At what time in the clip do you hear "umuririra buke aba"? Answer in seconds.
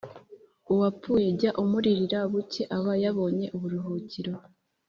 1.63-2.93